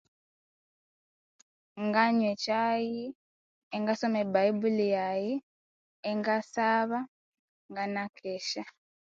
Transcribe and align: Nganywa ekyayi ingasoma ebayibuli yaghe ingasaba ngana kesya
Nganywa 1.85 2.27
ekyayi 2.33 3.03
ingasoma 3.75 4.17
ebayibuli 4.25 4.85
yaghe 4.95 5.33
ingasaba 6.11 6.99
ngana 7.69 8.03
kesya 8.17 8.63